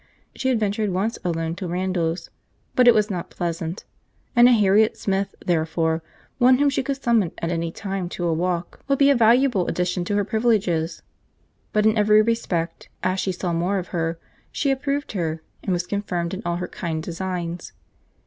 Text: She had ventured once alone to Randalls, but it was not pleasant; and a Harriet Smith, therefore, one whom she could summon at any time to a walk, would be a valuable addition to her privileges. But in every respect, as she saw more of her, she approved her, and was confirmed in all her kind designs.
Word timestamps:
She 0.35 0.49
had 0.49 0.59
ventured 0.59 0.89
once 0.89 1.19
alone 1.23 1.53
to 1.57 1.67
Randalls, 1.67 2.31
but 2.73 2.87
it 2.87 2.93
was 2.95 3.11
not 3.11 3.29
pleasant; 3.29 3.85
and 4.35 4.49
a 4.49 4.51
Harriet 4.51 4.97
Smith, 4.97 5.35
therefore, 5.45 6.01
one 6.39 6.57
whom 6.57 6.71
she 6.71 6.81
could 6.81 6.99
summon 7.03 7.31
at 7.37 7.51
any 7.51 7.71
time 7.71 8.09
to 8.17 8.25
a 8.25 8.33
walk, 8.33 8.79
would 8.87 8.97
be 8.97 9.11
a 9.11 9.15
valuable 9.15 9.67
addition 9.67 10.03
to 10.05 10.15
her 10.15 10.25
privileges. 10.25 11.03
But 11.71 11.85
in 11.85 11.99
every 11.99 12.23
respect, 12.23 12.89
as 13.03 13.19
she 13.19 13.31
saw 13.31 13.53
more 13.53 13.77
of 13.77 13.89
her, 13.89 14.17
she 14.51 14.71
approved 14.71 15.11
her, 15.11 15.43
and 15.61 15.71
was 15.71 15.85
confirmed 15.85 16.33
in 16.33 16.41
all 16.47 16.55
her 16.55 16.67
kind 16.67 17.03
designs. 17.03 17.71